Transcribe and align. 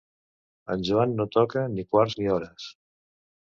En 0.75 0.85
Joan 0.89 1.13
no 1.21 1.27
toca 1.37 1.67
ni 1.77 1.87
quarts 1.93 2.19
ni 2.23 2.33
hores. 2.33 2.69